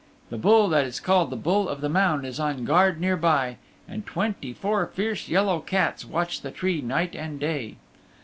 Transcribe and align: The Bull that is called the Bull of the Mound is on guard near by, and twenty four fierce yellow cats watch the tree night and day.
The 0.31 0.37
Bull 0.39 0.67
that 0.69 0.87
is 0.87 0.99
called 0.99 1.29
the 1.29 1.35
Bull 1.35 1.69
of 1.69 1.79
the 1.81 1.87
Mound 1.87 2.25
is 2.25 2.39
on 2.39 2.65
guard 2.65 2.99
near 2.99 3.15
by, 3.15 3.57
and 3.87 4.03
twenty 4.03 4.51
four 4.51 4.87
fierce 4.87 5.29
yellow 5.29 5.59
cats 5.59 6.03
watch 6.03 6.41
the 6.41 6.49
tree 6.49 6.81
night 6.81 7.13
and 7.15 7.39
day. 7.39 7.75